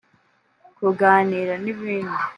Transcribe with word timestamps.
kuganira 0.77 1.53
n’ibindi 1.63 2.17